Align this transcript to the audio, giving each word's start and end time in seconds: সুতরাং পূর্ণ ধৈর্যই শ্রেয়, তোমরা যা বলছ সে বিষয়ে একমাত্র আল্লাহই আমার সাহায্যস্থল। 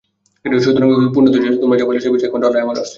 সুতরাং 0.65 0.87
পূর্ণ 1.13 1.25
ধৈর্যই 1.33 1.41
শ্রেয়, 1.45 1.59
তোমরা 1.63 1.77
যা 1.79 1.85
বলছ 1.87 1.99
সে 2.03 2.09
বিষয়ে 2.13 2.27
একমাত্র 2.29 2.47
আল্লাহই 2.49 2.63
আমার 2.65 2.75
সাহায্যস্থল। 2.77 2.89